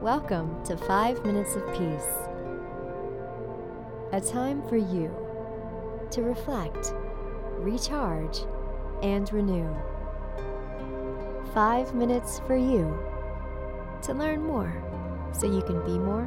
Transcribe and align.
Welcome 0.00 0.64
to 0.64 0.78
5 0.78 1.26
Minutes 1.26 1.56
of 1.56 1.62
Peace. 1.74 2.06
A 4.12 4.18
time 4.18 4.66
for 4.66 4.78
you 4.78 5.14
to 6.10 6.22
reflect, 6.22 6.94
recharge, 7.58 8.38
and 9.02 9.30
renew. 9.30 9.68
5 11.52 11.94
minutes 11.94 12.40
for 12.46 12.56
you 12.56 12.98
to 14.00 14.14
learn 14.14 14.42
more 14.42 14.72
so 15.32 15.44
you 15.44 15.60
can 15.60 15.84
be 15.84 15.98
more 15.98 16.26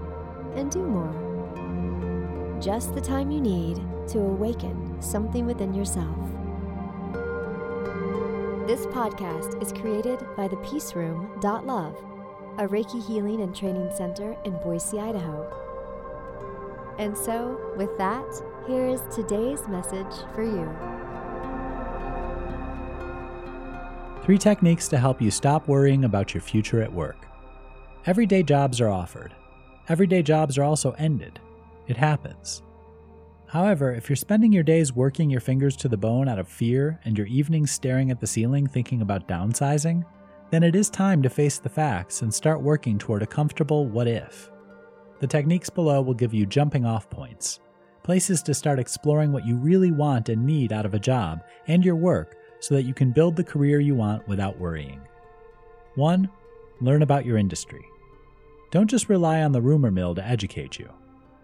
and 0.53 0.69
do 0.69 0.83
more. 0.83 2.59
Just 2.61 2.93
the 2.93 3.01
time 3.01 3.31
you 3.31 3.41
need 3.41 3.81
to 4.09 4.19
awaken 4.19 5.01
something 5.01 5.47
within 5.47 5.73
yourself. 5.73 6.19
This 8.67 8.85
podcast 8.85 9.59
is 9.63 9.73
created 9.73 10.19
by 10.37 10.47
the 10.47 10.57
Peace 10.57 10.93
Room 10.93 11.27
Love, 11.41 11.97
a 12.59 12.67
Reiki 12.67 13.05
healing 13.05 13.41
and 13.41 13.55
training 13.55 13.89
center 13.95 14.37
in 14.43 14.53
Boise, 14.59 14.99
Idaho. 14.99 15.51
And 16.99 17.17
so, 17.17 17.59
with 17.75 17.97
that, 17.97 18.25
here 18.67 18.85
is 18.85 19.01
today's 19.13 19.67
message 19.67 20.13
for 20.35 20.43
you. 20.43 20.69
Three 24.23 24.37
techniques 24.37 24.87
to 24.89 24.97
help 24.99 25.21
you 25.21 25.31
stop 25.31 25.67
worrying 25.67 26.05
about 26.05 26.33
your 26.33 26.41
future 26.41 26.81
at 26.81 26.93
work. 26.93 27.17
Everyday 28.05 28.43
jobs 28.43 28.79
are 28.79 28.89
offered. 28.89 29.33
Everyday 29.89 30.21
jobs 30.21 30.57
are 30.57 30.63
also 30.63 30.91
ended. 30.91 31.39
It 31.87 31.97
happens. 31.97 32.61
However, 33.47 33.93
if 33.93 34.09
you're 34.09 34.15
spending 34.15 34.53
your 34.53 34.63
days 34.63 34.93
working 34.93 35.29
your 35.29 35.41
fingers 35.41 35.75
to 35.77 35.89
the 35.89 35.97
bone 35.97 36.27
out 36.27 36.39
of 36.39 36.47
fear 36.47 36.99
and 37.03 37.17
your 37.17 37.27
evenings 37.27 37.71
staring 37.71 38.11
at 38.11 38.19
the 38.19 38.27
ceiling 38.27 38.67
thinking 38.67 39.01
about 39.01 39.27
downsizing, 39.27 40.05
then 40.53 40.61
it 40.61 40.75
is 40.75 40.87
time 40.87 41.23
to 41.23 41.31
face 41.31 41.57
the 41.57 41.67
facts 41.67 42.21
and 42.21 42.31
start 42.31 42.61
working 42.61 42.99
toward 42.99 43.23
a 43.23 43.25
comfortable 43.25 43.87
what 43.87 44.07
if. 44.07 44.51
The 45.19 45.25
techniques 45.25 45.71
below 45.71 45.99
will 46.03 46.13
give 46.13 46.31
you 46.31 46.45
jumping 46.45 46.85
off 46.85 47.09
points, 47.09 47.59
places 48.03 48.43
to 48.43 48.53
start 48.53 48.77
exploring 48.77 49.31
what 49.31 49.47
you 49.47 49.55
really 49.55 49.89
want 49.89 50.29
and 50.29 50.45
need 50.45 50.71
out 50.71 50.85
of 50.85 50.93
a 50.93 50.99
job 50.99 51.43
and 51.65 51.83
your 51.83 51.95
work 51.95 52.35
so 52.59 52.75
that 52.75 52.83
you 52.83 52.93
can 52.93 53.11
build 53.11 53.35
the 53.35 53.43
career 53.43 53.79
you 53.79 53.95
want 53.95 54.27
without 54.27 54.59
worrying. 54.59 55.01
1. 55.95 56.29
Learn 56.81 57.01
about 57.01 57.25
your 57.25 57.39
industry. 57.39 57.83
Don't 58.69 58.91
just 58.91 59.09
rely 59.09 59.41
on 59.41 59.53
the 59.53 59.61
rumor 59.61 59.89
mill 59.89 60.13
to 60.13 60.23
educate 60.23 60.77
you. 60.77 60.87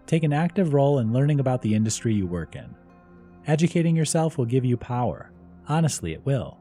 Take 0.06 0.22
an 0.22 0.32
active 0.32 0.72
role 0.72 1.00
in 1.00 1.12
learning 1.12 1.40
about 1.40 1.62
the 1.62 1.74
industry 1.74 2.14
you 2.14 2.28
work 2.28 2.54
in. 2.54 2.76
Educating 3.48 3.96
yourself 3.96 4.38
will 4.38 4.44
give 4.44 4.64
you 4.64 4.76
power. 4.76 5.32
Honestly, 5.66 6.12
it 6.12 6.24
will. 6.24 6.59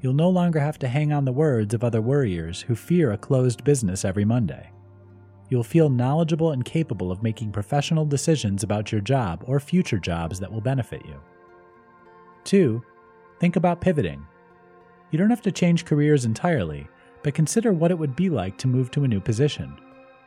You'll 0.00 0.12
no 0.12 0.28
longer 0.28 0.60
have 0.60 0.78
to 0.80 0.88
hang 0.88 1.12
on 1.12 1.24
the 1.24 1.32
words 1.32 1.74
of 1.74 1.82
other 1.82 2.02
worriers 2.02 2.62
who 2.62 2.74
fear 2.74 3.12
a 3.12 3.18
closed 3.18 3.64
business 3.64 4.04
every 4.04 4.24
Monday. 4.24 4.70
You'll 5.48 5.62
feel 5.62 5.88
knowledgeable 5.88 6.52
and 6.52 6.64
capable 6.64 7.10
of 7.10 7.22
making 7.22 7.52
professional 7.52 8.04
decisions 8.04 8.62
about 8.62 8.92
your 8.92 9.00
job 9.00 9.44
or 9.46 9.60
future 9.60 9.98
jobs 9.98 10.40
that 10.40 10.52
will 10.52 10.60
benefit 10.60 11.04
you. 11.06 11.20
2. 12.44 12.82
Think 13.40 13.56
about 13.56 13.80
pivoting. 13.80 14.26
You 15.10 15.18
don't 15.18 15.30
have 15.30 15.42
to 15.42 15.52
change 15.52 15.84
careers 15.84 16.24
entirely, 16.24 16.86
but 17.22 17.34
consider 17.34 17.72
what 17.72 17.90
it 17.90 17.98
would 17.98 18.16
be 18.16 18.28
like 18.28 18.58
to 18.58 18.68
move 18.68 18.90
to 18.92 19.04
a 19.04 19.08
new 19.08 19.20
position. 19.20 19.76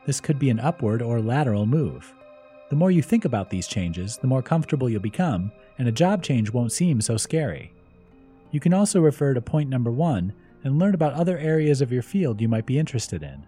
This 0.06 0.20
could 0.20 0.38
be 0.38 0.50
an 0.50 0.60
upward 0.60 1.02
or 1.02 1.20
lateral 1.20 1.66
move. 1.66 2.12
The 2.70 2.76
more 2.76 2.90
you 2.90 3.02
think 3.02 3.24
about 3.24 3.50
these 3.50 3.66
changes, 3.66 4.16
the 4.16 4.26
more 4.26 4.42
comfortable 4.42 4.88
you'll 4.88 5.00
become, 5.00 5.52
and 5.78 5.88
a 5.88 5.92
job 5.92 6.22
change 6.22 6.50
won't 6.50 6.72
seem 6.72 7.00
so 7.00 7.16
scary. 7.16 7.72
You 8.50 8.60
can 8.60 8.74
also 8.74 9.00
refer 9.00 9.34
to 9.34 9.40
point 9.40 9.68
number 9.68 9.90
one 9.90 10.32
and 10.64 10.78
learn 10.78 10.94
about 10.94 11.14
other 11.14 11.38
areas 11.38 11.80
of 11.80 11.92
your 11.92 12.02
field 12.02 12.40
you 12.40 12.48
might 12.48 12.66
be 12.66 12.78
interested 12.78 13.22
in. 13.22 13.46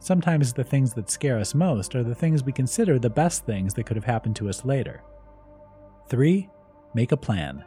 Sometimes 0.00 0.52
the 0.52 0.64
things 0.64 0.92
that 0.94 1.08
scare 1.08 1.38
us 1.38 1.54
most 1.54 1.94
are 1.94 2.04
the 2.04 2.14
things 2.14 2.44
we 2.44 2.52
consider 2.52 2.98
the 2.98 3.08
best 3.08 3.46
things 3.46 3.72
that 3.74 3.84
could 3.86 3.96
have 3.96 4.04
happened 4.04 4.36
to 4.36 4.48
us 4.48 4.64
later. 4.64 5.02
3. 6.08 6.48
Make 6.94 7.12
a 7.12 7.16
plan. 7.16 7.64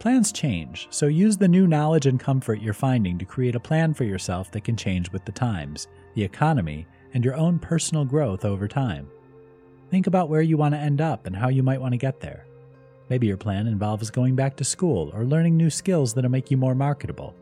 Plans 0.00 0.32
change, 0.32 0.88
so 0.90 1.06
use 1.06 1.36
the 1.36 1.46
new 1.46 1.66
knowledge 1.66 2.06
and 2.06 2.18
comfort 2.18 2.62
you're 2.62 2.72
finding 2.72 3.18
to 3.18 3.24
create 3.24 3.54
a 3.54 3.60
plan 3.60 3.94
for 3.94 4.04
yourself 4.04 4.50
that 4.50 4.64
can 4.64 4.74
change 4.74 5.12
with 5.12 5.24
the 5.24 5.32
times, 5.32 5.88
the 6.14 6.24
economy, 6.24 6.86
and 7.12 7.24
your 7.24 7.36
own 7.36 7.58
personal 7.58 8.04
growth 8.04 8.44
over 8.44 8.66
time. 8.66 9.06
Think 9.90 10.06
about 10.06 10.28
where 10.28 10.40
you 10.40 10.56
want 10.56 10.74
to 10.74 10.80
end 10.80 11.00
up 11.00 11.26
and 11.26 11.36
how 11.36 11.48
you 11.48 11.62
might 11.62 11.80
want 11.80 11.92
to 11.92 11.98
get 11.98 12.20
there. 12.20 12.46
Maybe 13.10 13.26
your 13.26 13.36
plan 13.36 13.66
involves 13.66 14.08
going 14.08 14.36
back 14.36 14.56
to 14.56 14.64
school 14.64 15.10
or 15.12 15.24
learning 15.24 15.56
new 15.56 15.68
skills 15.68 16.14
that'll 16.14 16.30
make 16.30 16.50
you 16.50 16.56
more 16.56 16.76
marketable. 16.76 17.34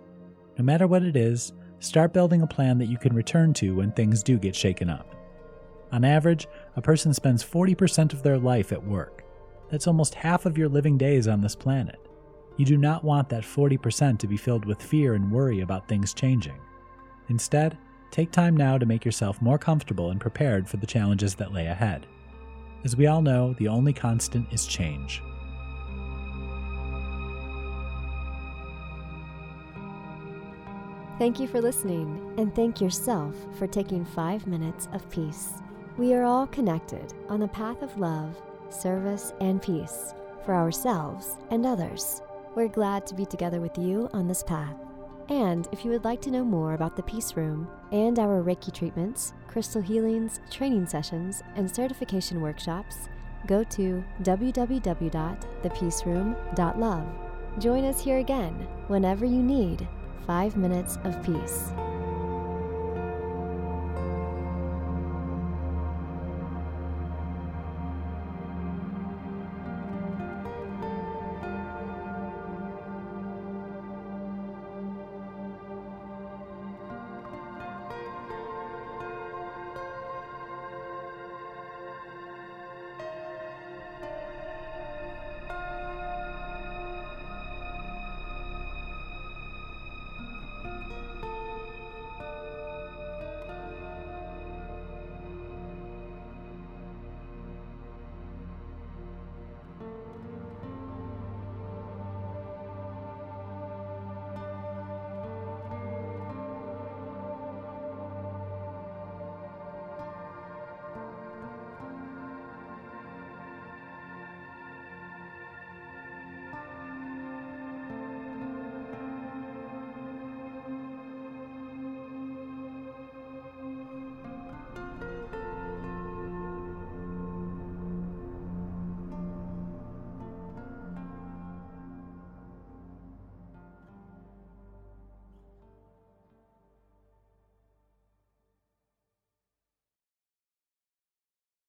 No 0.57 0.65
matter 0.65 0.87
what 0.87 1.03
it 1.03 1.15
is, 1.15 1.53
start 1.79 2.15
building 2.15 2.41
a 2.41 2.47
plan 2.47 2.79
that 2.79 2.89
you 2.89 2.97
can 2.97 3.15
return 3.15 3.53
to 3.55 3.77
when 3.77 3.93
things 3.93 4.23
do 4.23 4.39
get 4.39 4.57
shaken 4.57 4.89
up. 4.89 5.15
On 5.93 6.05
average, 6.05 6.49
a 6.77 6.83
person 6.83 7.13
spends 7.13 7.45
40% 7.45 8.15
of 8.15 8.23
their 8.23 8.39
life 8.39 8.73
at 8.73 8.83
work. 8.83 9.25
That's 9.71 9.87
almost 9.87 10.15
half 10.15 10.47
of 10.47 10.57
your 10.57 10.69
living 10.69 10.97
days 10.97 11.29
on 11.29 11.43
this 11.43 11.55
planet. 11.55 12.01
You 12.57 12.65
do 12.65 12.79
not 12.79 13.05
want 13.05 13.29
that 13.29 13.45
40% 13.45 14.19
to 14.19 14.27
be 14.27 14.39
filled 14.39 14.65
with 14.65 14.83
fear 14.83 15.15
and 15.15 15.31
worry 15.31 15.61
about 15.61 15.87
things 15.87 16.15
changing. 16.15 16.59
Instead, 17.29 17.77
take 18.11 18.33
time 18.33 18.57
now 18.57 18.79
to 18.79 18.87
make 18.87 19.05
yourself 19.05 19.41
more 19.43 19.59
comfortable 19.59 20.11
and 20.11 20.21
prepared 20.21 20.67
for 20.67 20.79
the 20.79 20.87
challenges 20.87 21.35
that 21.35 21.53
lay 21.53 21.67
ahead. 21.67 22.07
As 22.85 22.97
we 22.97 23.07
all 23.07 23.21
know, 23.21 23.53
the 23.59 23.69
only 23.69 23.93
constant 23.93 24.51
is 24.51 24.67
change. 24.67 25.23
Thank 31.19 31.41
you 31.41 31.49
for 31.49 31.61
listening, 31.61 32.33
and 32.39 32.55
thank 32.55 32.81
yourself 32.81 33.35
for 33.59 33.67
taking 33.67 34.05
five 34.05 34.47
minutes 34.47 34.89
of 34.93 35.11
peace. 35.11 35.55
We 35.97 36.15
are 36.15 36.23
all 36.23 36.47
connected 36.47 37.13
on 37.29 37.41
the 37.41 37.49
path 37.49 37.83
of 37.83 37.99
love, 37.99 38.41
service, 38.71 39.33
and 39.41 39.61
peace 39.61 40.15
for 40.45 40.55
ourselves 40.55 41.37
and 41.51 41.67
others. 41.67 42.23
We're 42.55 42.69
glad 42.69 43.05
to 43.09 43.17
be 43.17 43.27
together 43.27 43.61
with 43.61 43.77
you 43.77 44.09
on 44.13 44.29
this 44.29 44.45
path. 44.45 44.77
And 45.29 45.67
if 45.73 45.85
you 45.85 45.91
would 45.91 46.05
like 46.05 46.21
to 46.23 46.31
know 46.31 46.45
more 46.45 46.75
about 46.75 46.95
the 46.95 47.03
Peace 47.03 47.35
Room 47.35 47.67
and 47.91 48.21
our 48.21 48.41
Reiki 48.41 48.73
treatments, 48.73 49.33
crystal 49.49 49.83
healings, 49.83 50.39
training 50.53 50.87
sessions, 50.87 51.43
and 51.57 51.69
certification 51.69 52.41
workshops, 52.41 53.09
go 53.49 53.65
to 53.65 54.05
www.thepeaceroom.love. 54.23 57.07
Join 57.59 57.85
us 57.85 58.01
here 58.01 58.19
again 58.19 58.69
whenever 58.87 59.25
you 59.25 59.43
need 59.43 59.89
five 60.29 60.59
minutes 60.59 60.99
of 61.05 61.21
peace. 61.23 61.73